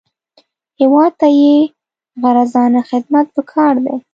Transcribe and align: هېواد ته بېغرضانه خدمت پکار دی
هېواد 0.79 1.11
ته 1.19 1.27
بېغرضانه 2.21 2.81
خدمت 2.89 3.25
پکار 3.35 3.73
دی 3.85 3.95